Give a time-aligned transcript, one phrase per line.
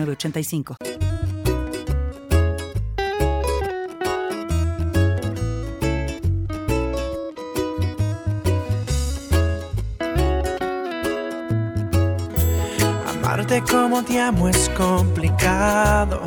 [0.00, 0.76] 85
[13.06, 16.22] Amarte como te amo es complicado.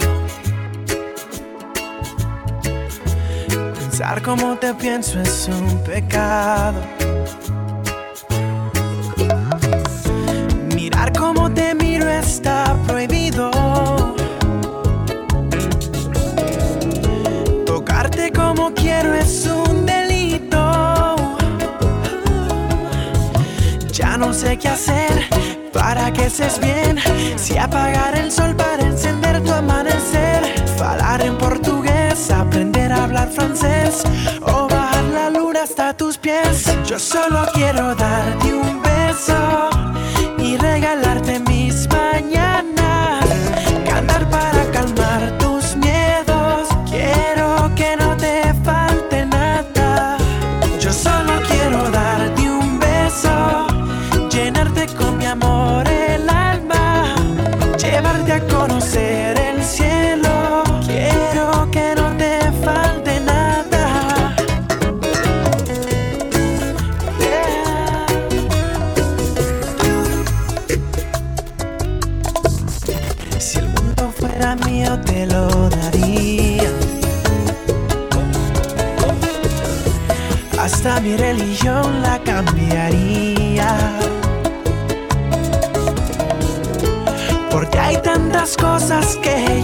[3.80, 6.82] Pensar como te pienso es un pecado.
[10.76, 13.25] Mirar como te miro está prohibido.
[19.26, 21.16] Es un delito.
[23.92, 25.14] Ya no sé qué hacer
[25.74, 27.00] para que estés bien.
[27.36, 30.42] Si apagar el sol para encender tu amanecer.
[30.78, 34.04] Falar en portugués, aprender a hablar francés.
[34.42, 36.66] O bajar la luna hasta tus pies.
[36.86, 38.75] Yo solo quiero darte un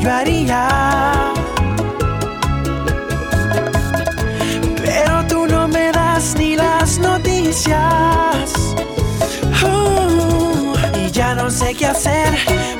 [0.01, 1.34] yo haría.
[4.84, 8.53] Pero tú no me das ni las noticias.
[9.63, 12.34] Uh, y ya no sé qué hacer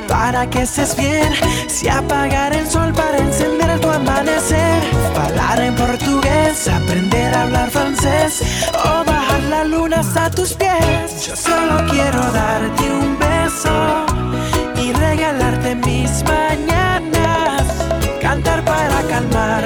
[0.08, 1.32] para que estés bien.
[1.68, 4.82] Si apagar el sol para encender tu amanecer.
[5.16, 8.42] Hablar en portugués, aprender a hablar francés.
[8.84, 11.26] O bajar la luna hasta tus pies.
[11.26, 14.11] Yo solo quiero darte un beso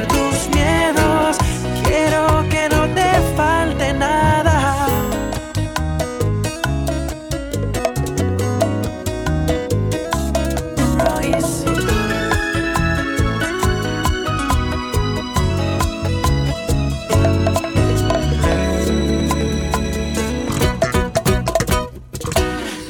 [0.03, 1.37] tus miedos.
[1.85, 4.87] Quiero que no te falte nada.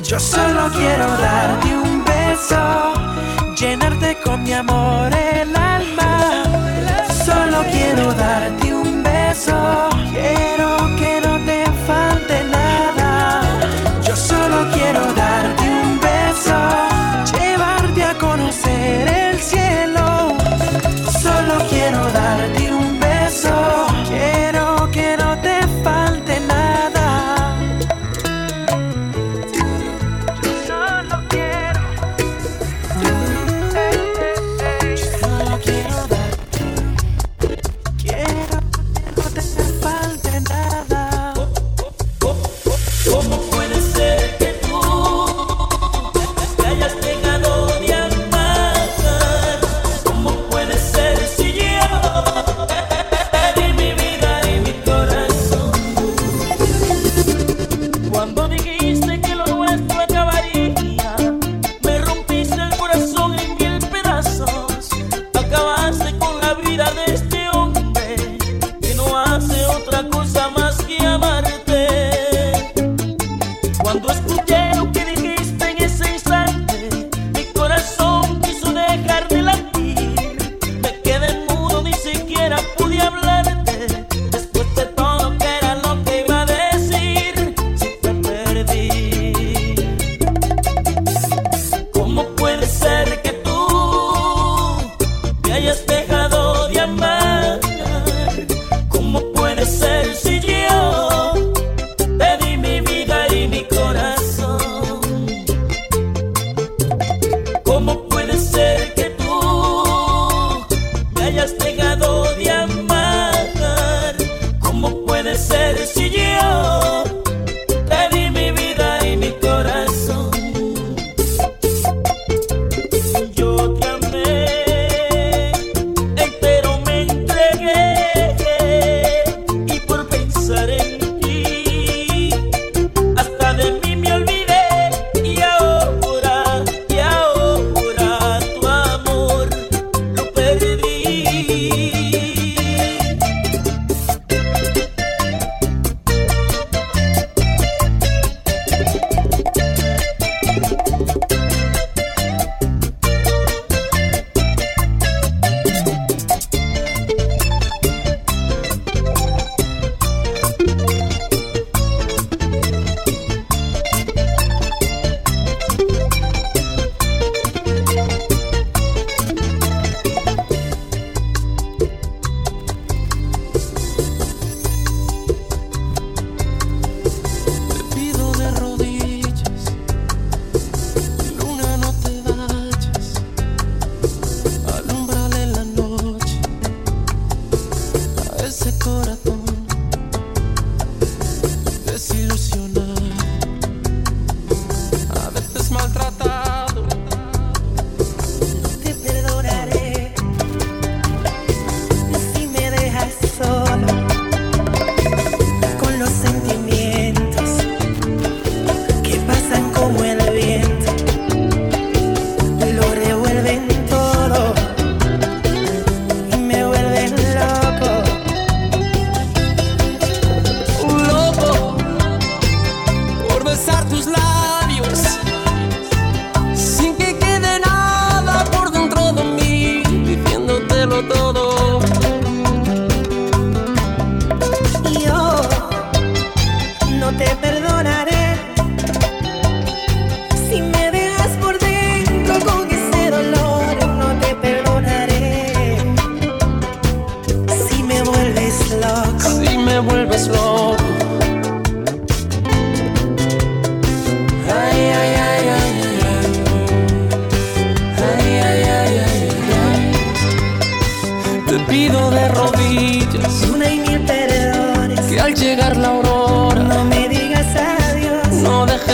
[0.02, 2.94] Yo solo quiero darte un beso,
[3.58, 5.65] llenarte con mi amor el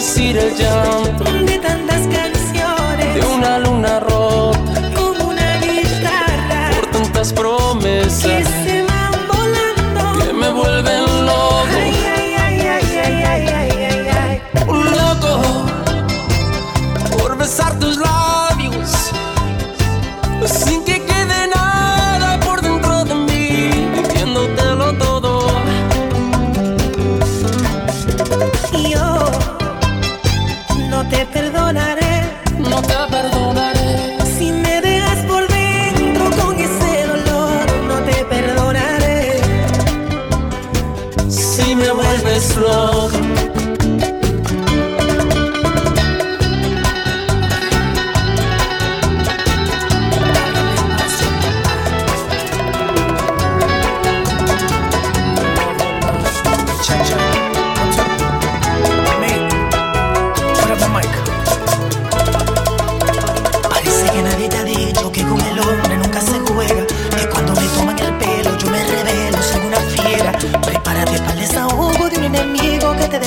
[0.03, 1.42] see the jump.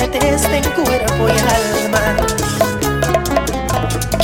[0.08, 2.16] derreteste en este cuerpo y alma.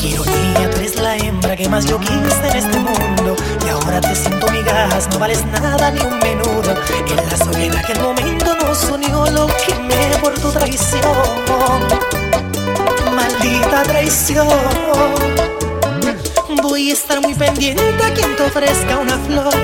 [0.01, 3.37] Qué ironía, tú eres la hembra que más yo quise en este mundo.
[3.65, 6.75] Y ahora te siento migajas, no vales nada ni un menudo.
[7.09, 11.03] En la soledad aquel momento nos unió lo que me por tu traición.
[13.15, 14.49] Maldita traición.
[16.63, 19.55] Voy a estar muy pendiente a quien te ofrezca una flor.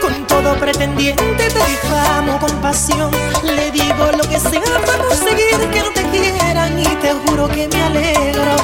[0.00, 3.10] Con todo pretendiente te difamo con pasión.
[3.44, 7.68] Le digo lo que sea para conseguir que no te quieran y te juro que
[7.68, 8.56] me alegro.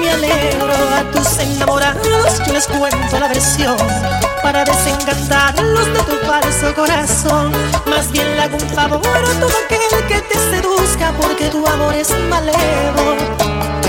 [0.00, 3.76] Me alegro a tus enamorados, yo les cuento la versión
[4.42, 7.52] para desencantarlos de tu falso corazón.
[7.86, 11.94] Más bien le hago un favor a todo aquel que te seduzca porque tu amor
[11.94, 13.16] es malevo,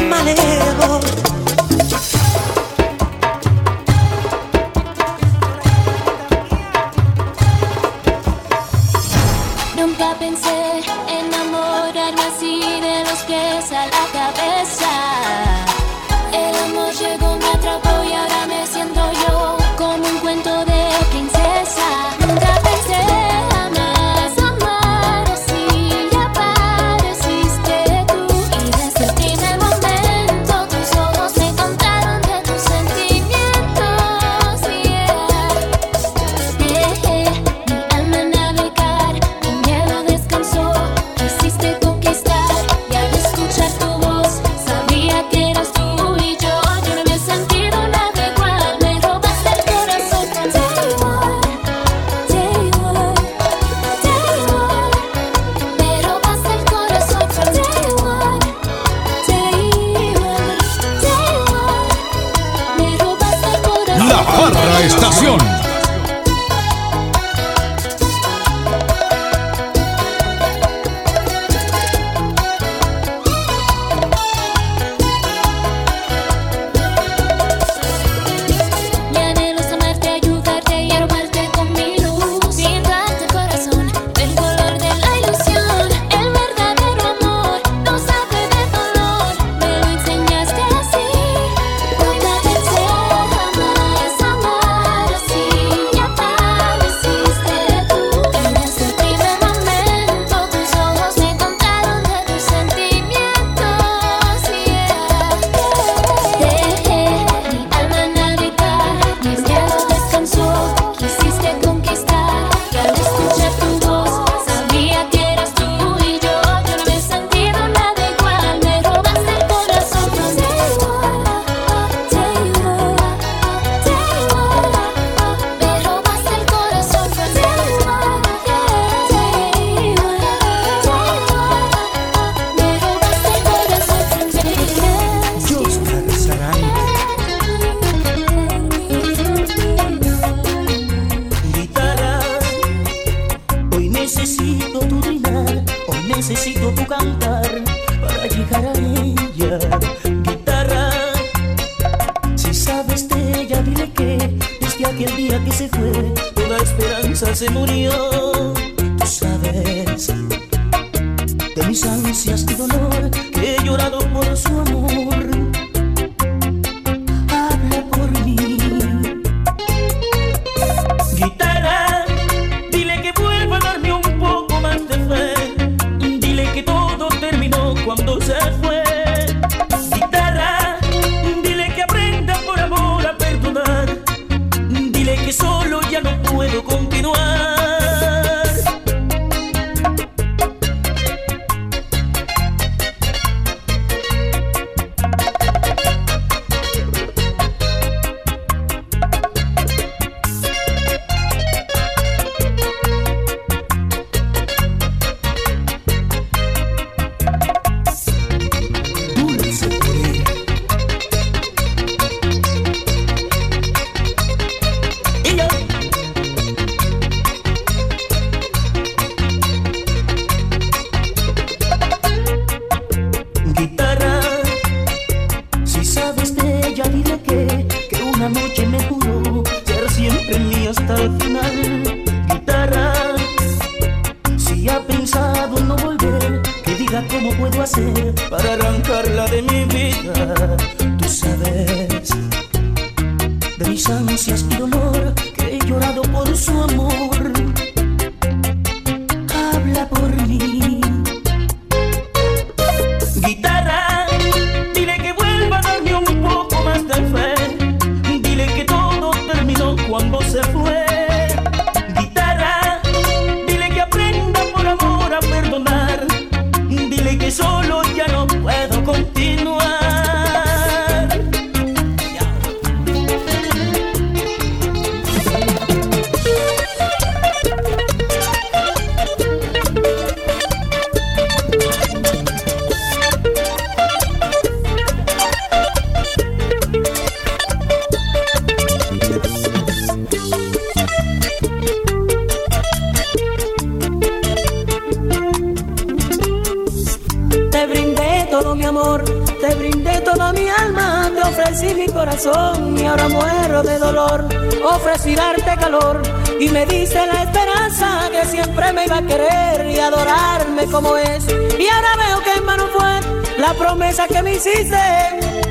[0.09, 1.44] malevo.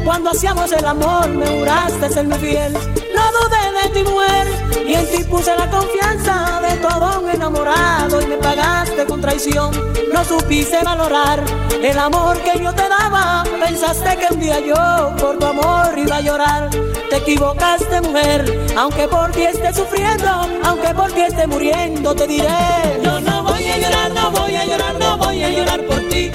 [0.05, 2.73] Cuando hacíamos el amor me juraste serme fiel.
[2.73, 4.47] No dudé de ti mujer
[4.87, 9.73] y en ti puse la confianza de todo un enamorado y me pagaste con traición.
[10.13, 11.43] No supiste valorar
[11.83, 13.43] el amor que yo te daba.
[13.67, 16.71] Pensaste que un día yo por tu amor iba a llorar.
[17.11, 20.31] Te equivocaste mujer, aunque por ti esté sufriendo,
[20.63, 23.01] aunque por ti esté muriendo, te diré.
[23.03, 26.31] Yo no voy a llorar, no voy a llorar, no voy a llorar por ti.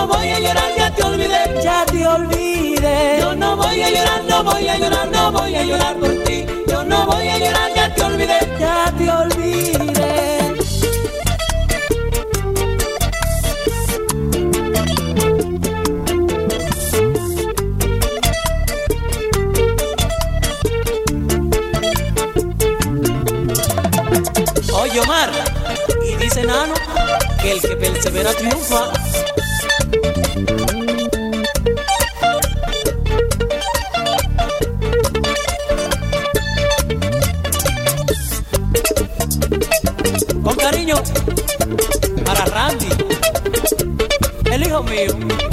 [0.00, 3.18] No voy a llorar, ya te olvidé, ya te olvidé.
[3.20, 6.46] Yo no voy a llorar, no voy a llorar, no voy a llorar por ti.
[6.66, 10.54] Yo no voy a llorar, ya te olvidé, ya te olvidé.
[24.72, 25.30] Oye Omar,
[26.08, 26.72] y dice Nano
[27.42, 29.09] que el que persevera triunfa.
[40.42, 40.94] Con cariño
[42.24, 42.88] para Randy,
[44.52, 45.49] el hijo mío.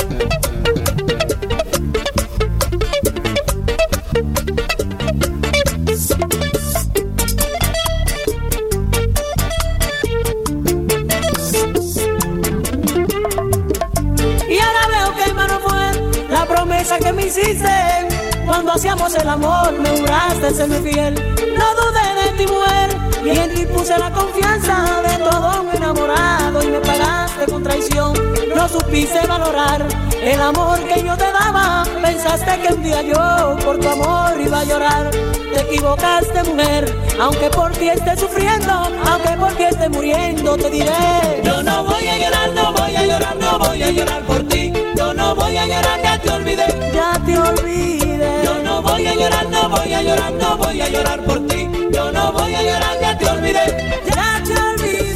[19.08, 21.14] Hacíamos el amor, me juraste serme fiel.
[21.58, 22.90] No dudé de ti, mujer,
[23.24, 28.14] y en ti puse la confianza de todo un enamorado y me pagaste con traición.
[28.54, 29.86] No supiste valorar
[30.22, 31.86] el amor que yo te daba.
[32.02, 35.10] Pensaste que un día yo por tu amor iba a llorar.
[35.12, 41.42] Te equivocaste, mujer, aunque por ti esté sufriendo, aunque por ti esté muriendo, te diré.
[41.46, 44.74] Yo no voy a llorar, no voy a llorar, no voy a llorar por ti.
[44.98, 48.07] Yo no voy a llorar, ya te olvidé, ya te olvidé.
[48.98, 51.70] Voy a llorar, no voy a llorar, no voy a llorar por ti.
[51.94, 55.15] Yo no voy a llorar, ya te olvidé, ya te olvidé.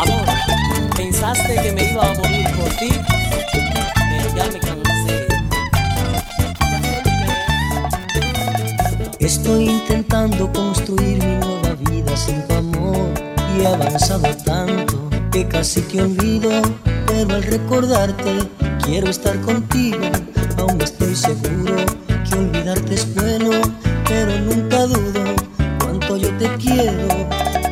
[0.00, 0.24] Amor,
[0.96, 2.90] pensaste que me iba a morir por ti,
[4.08, 5.26] pero ya me cansé.
[9.18, 13.10] Estoy intentando construir mi nueva vida sin tu amor
[13.56, 16.62] y he avanzado tanto que casi te olvido,
[17.18, 18.48] pero al recordarte
[18.84, 19.98] quiero estar contigo.
[20.56, 21.74] Aún estoy seguro
[22.28, 23.50] que olvidarte es bueno,
[24.06, 25.34] pero nunca dudo
[25.80, 27.08] cuánto yo te quiero,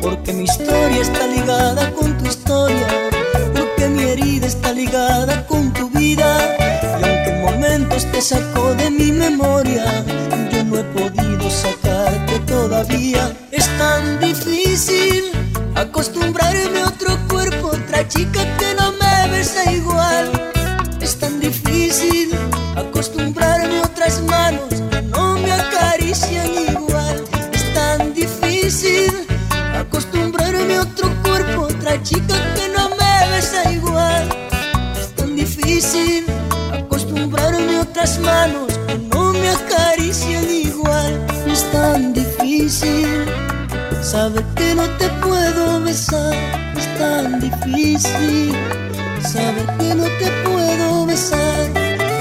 [0.01, 2.87] porque mi historia está ligada con tu historia,
[3.55, 6.57] porque mi herida está ligada con tu vida,
[6.99, 10.03] y aunque en momentos te sacó de mi memoria,
[10.51, 13.36] yo no he podido sacarte todavía.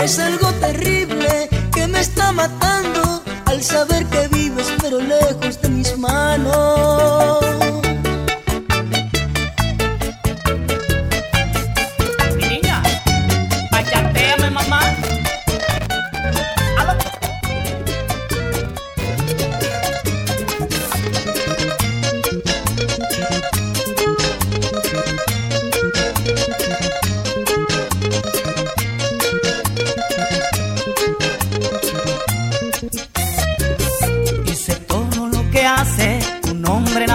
[0.07, 0.36] Es algo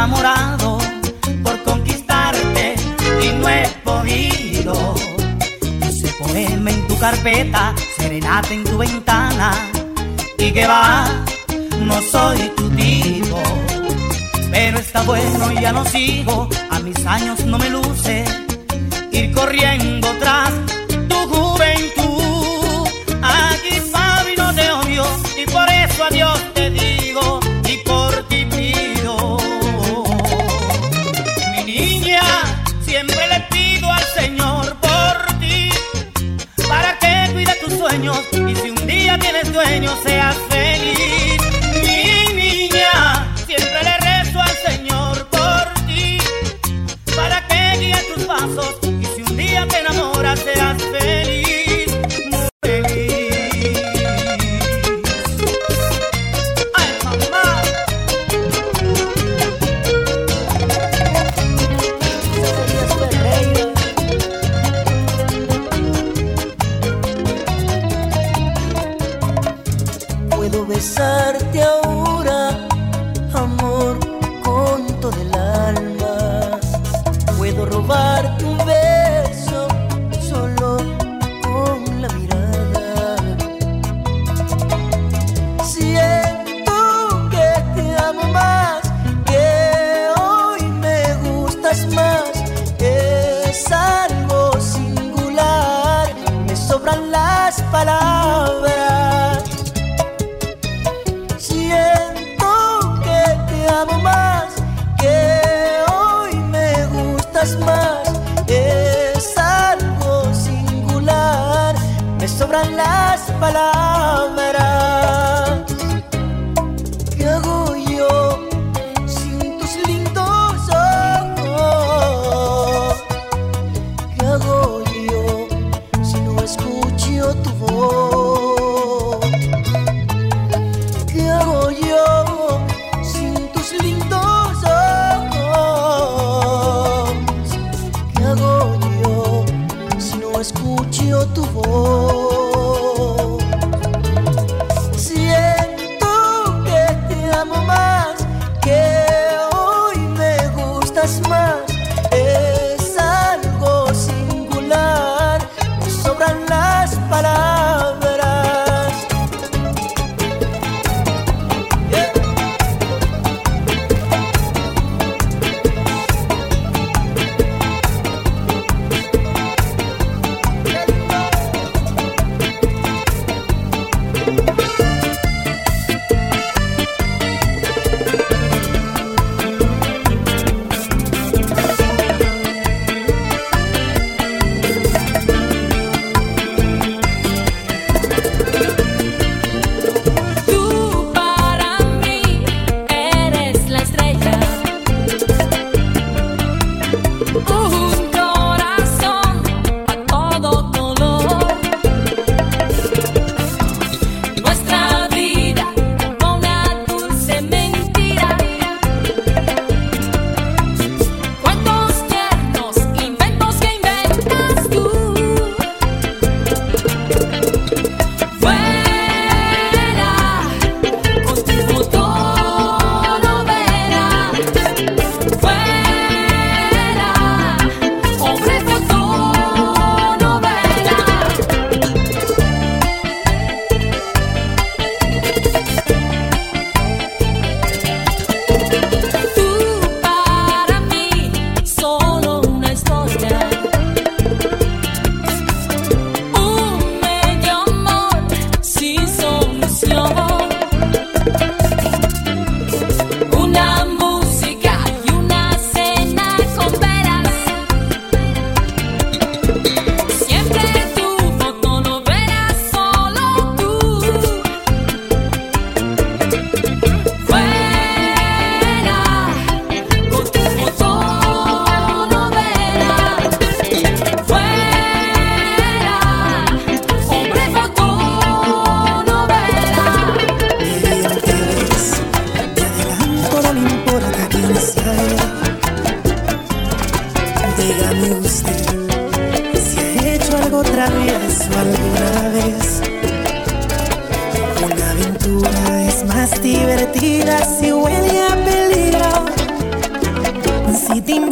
[0.01, 0.79] enamorado
[1.43, 2.73] por conquistarte
[3.21, 4.95] y no he podido.
[5.87, 9.51] Hice poema en tu carpeta, serenata en tu ventana
[10.39, 11.07] y que va,
[11.85, 13.39] no soy tu tipo.
[14.49, 18.25] Pero está bueno ya no sigo, a mis años no me luce
[19.11, 20.51] ir corriendo tras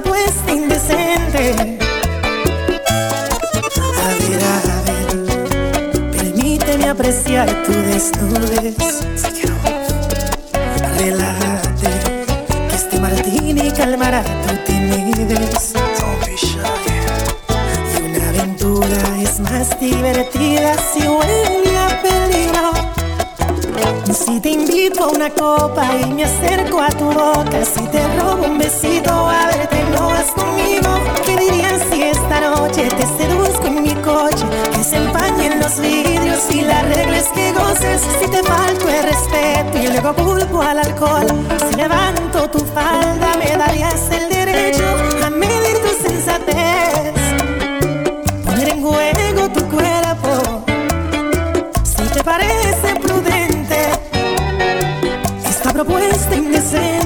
[0.00, 1.78] propuesta indecente.
[4.02, 9.43] A ver, a ver, permíteme apreciar tu desnudez.
[25.26, 27.64] y me acerco a tu boca.
[27.64, 30.90] Si te robo un besito, a ver, te enojas conmigo.
[31.24, 34.44] ¿Qué dirías si esta noche te seduzco en mi coche?
[34.74, 38.02] Que se empañen los vidrios y la regla es que goces.
[38.20, 41.26] Si te falto el respeto y luego culpo al alcohol.
[41.70, 45.23] Si levanto tu falda, me darías el derecho
[56.74, 57.03] dancing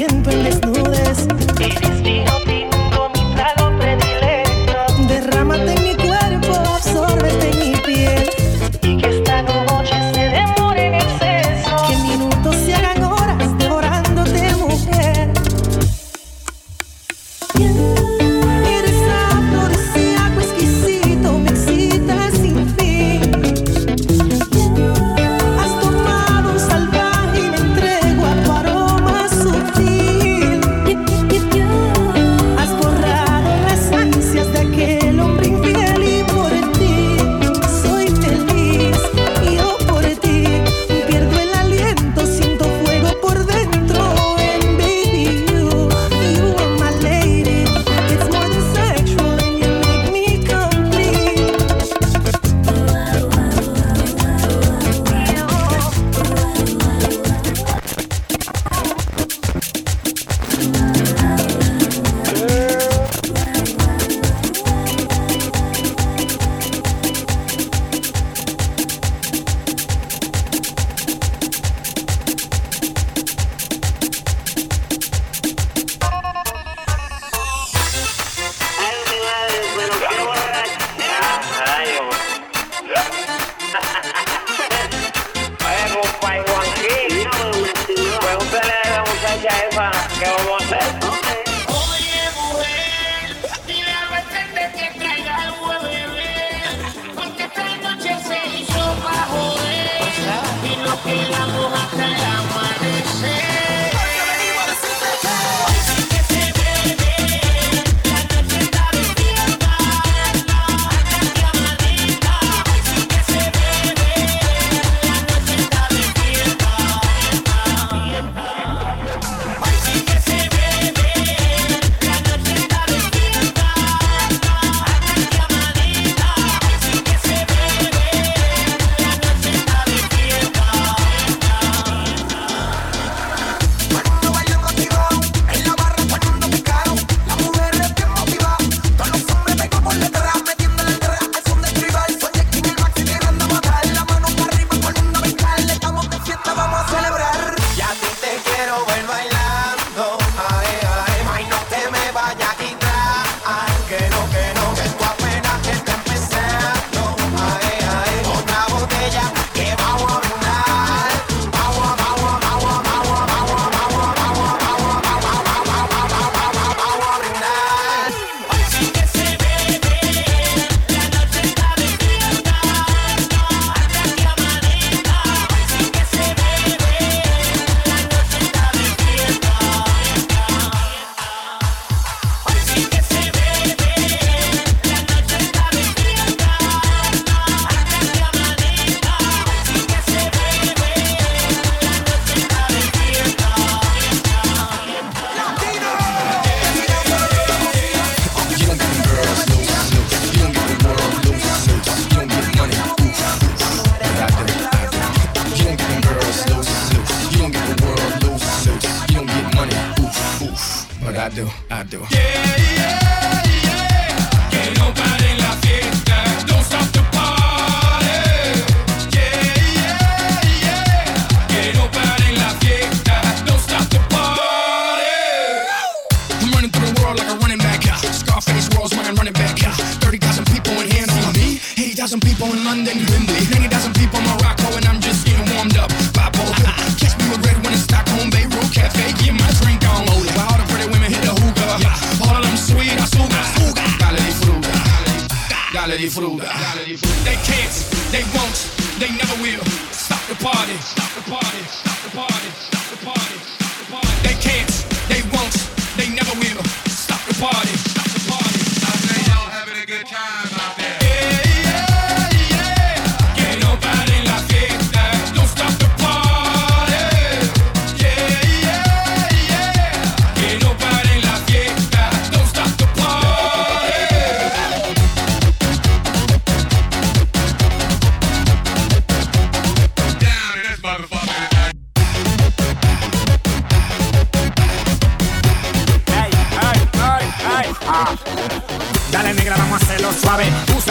[0.00, 0.69] siento en desnudo.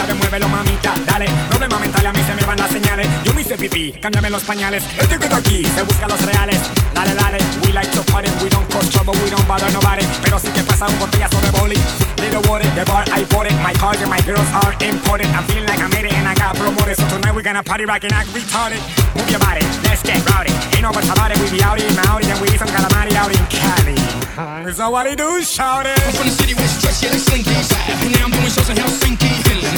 [0.00, 1.26] Suave muévelo mamita, dale.
[1.48, 3.06] Problema mental, a mí se me van las señales.
[3.24, 4.82] Yo me hice pipí, cámbiame los pañales.
[4.98, 6.58] El está aquí, se busca los reales.
[6.94, 10.06] Dale, dale, we like to party We don't cause trouble, we don't bother nobody.
[10.22, 11.78] Pero sí que pasa un botellazo de boli
[12.16, 13.54] Little water, the bar, I bought it.
[13.62, 16.34] My cars and my girls are important I'm feeling like I made it and I
[16.34, 16.96] got promoted.
[16.96, 18.80] So tonight we gonna party rockin' act retarded.
[19.16, 20.52] Move your body, let's get rowdy.
[20.76, 23.44] Ain't no about it, we be outy, Maori And we eat some calamari out in
[23.48, 24.00] Cali.
[24.36, 27.68] That what he do, shout it I'm from the city with stress, yeah, like slinkies.
[27.88, 29.28] And now I'm doing shows in Helsinki.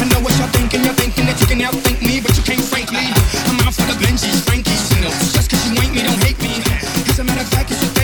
[0.02, 1.26] I know what y'all thinking, y'all thinking
[2.06, 3.06] me, but you can't, frankly.
[3.48, 4.90] I'm out for the Benjis, Frankies.
[5.32, 6.62] Just cause you ain't me, don't hate me.
[7.08, 8.01] As a matter of fact, you should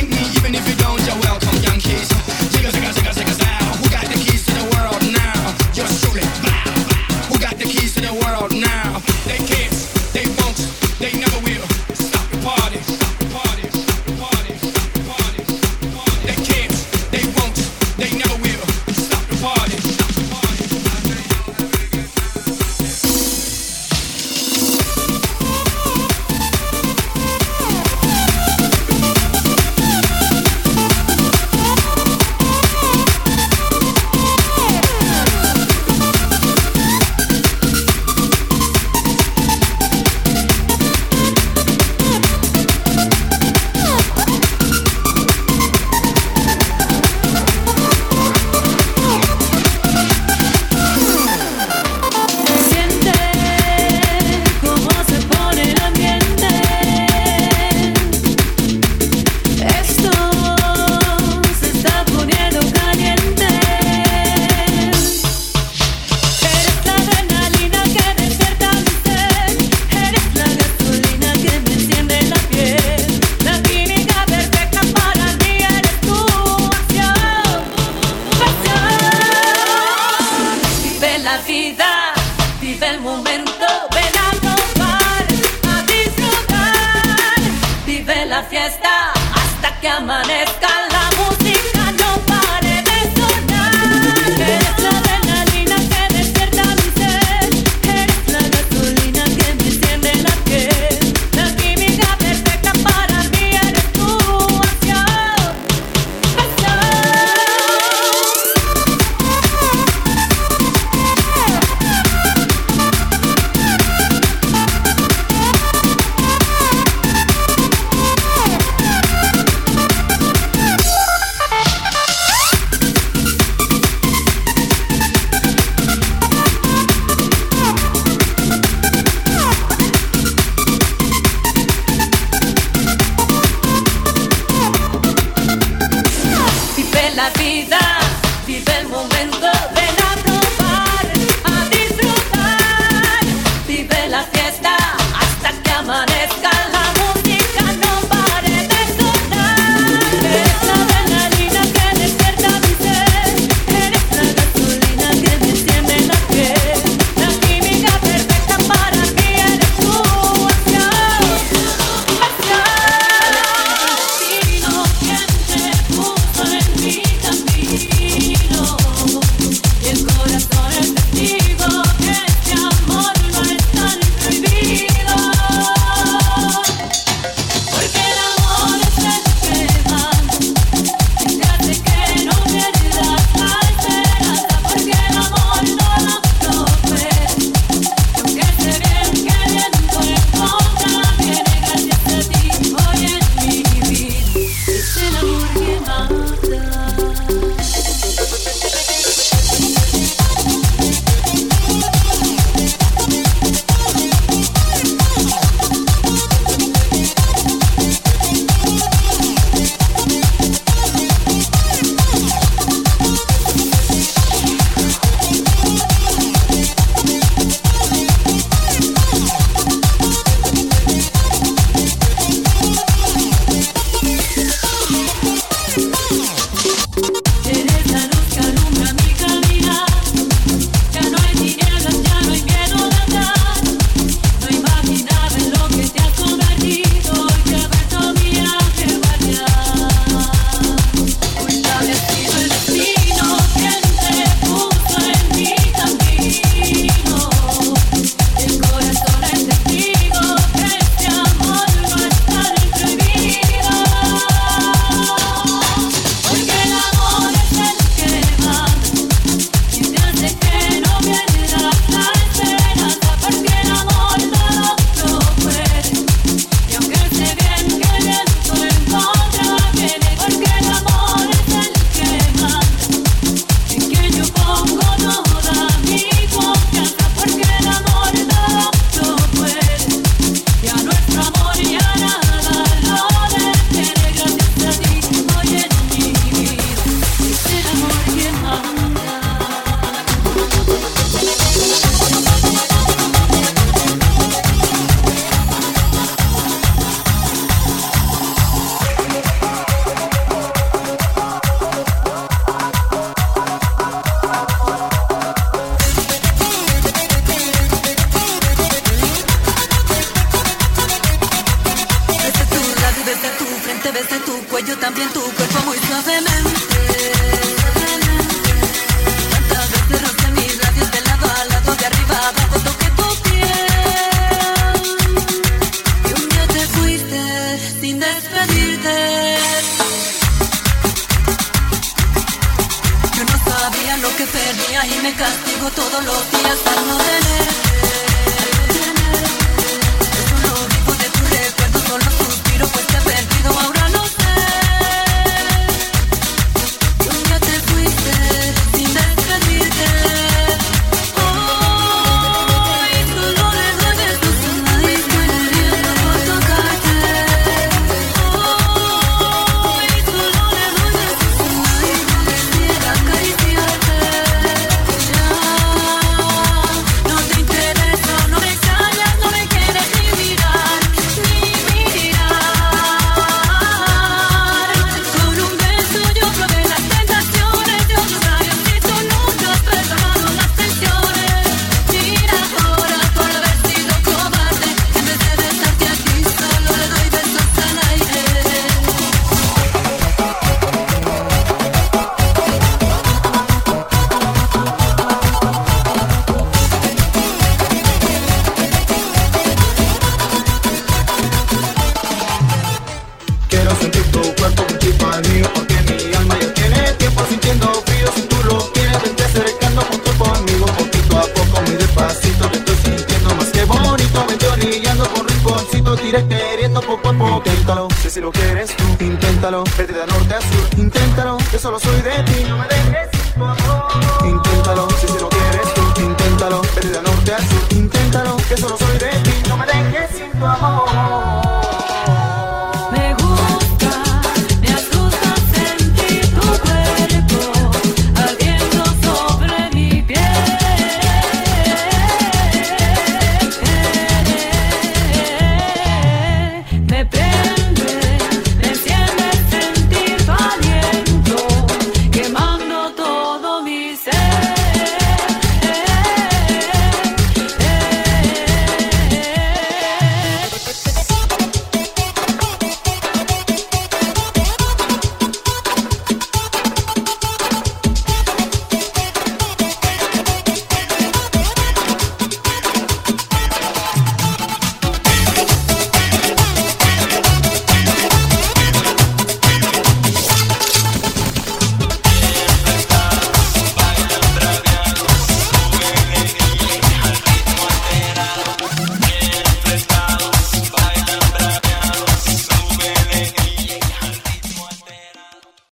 [419.49, 419.65] inténtalo.
[419.77, 421.39] Vete de norte a sur, inténtalo.
[421.53, 423.93] Yo solo soy de ti, no me dejes sin amor.
[424.25, 426.63] Inténtalo, si si lo quieres tú, inténtalo.
[426.75, 428.37] Vete de norte a sur, inténtalo.
[428.51, 431.98] Yo solo soy de ti, no me dejes sin tu amor.